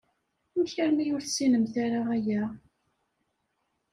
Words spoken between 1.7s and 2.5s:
ara aya?